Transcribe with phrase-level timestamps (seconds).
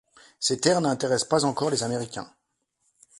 [0.39, 2.33] Ces terres n'intéressent pas encore les américains.